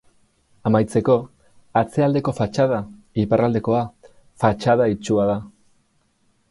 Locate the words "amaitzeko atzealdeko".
0.69-2.33